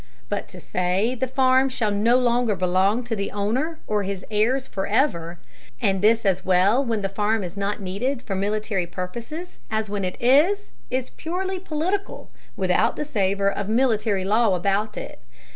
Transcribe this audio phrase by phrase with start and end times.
[0.29, 4.65] But to say the farm shall no longer belong to the owner or his heirs
[4.65, 5.37] forever,
[5.79, 10.03] and this as well when the farm is not needed for military purposes as when
[10.03, 15.19] it is, is purely political, without the savor of military law about it.